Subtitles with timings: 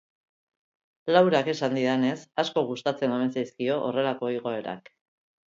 [1.15, 2.15] Laurak esan didanez
[2.45, 4.93] asko gustatzen omen zaizkio horrelako igoerak.